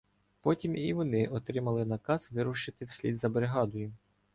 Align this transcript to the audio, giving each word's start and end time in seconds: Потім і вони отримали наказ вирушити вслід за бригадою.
Потім 0.41 0.75
і 0.75 0.93
вони 0.93 1.27
отримали 1.27 1.85
наказ 1.85 2.27
вирушити 2.31 2.85
вслід 2.85 3.17
за 3.17 3.29
бригадою. 3.29 3.93